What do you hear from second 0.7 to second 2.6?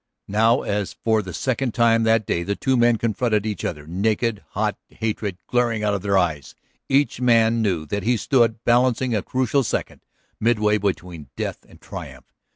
for the second time that day the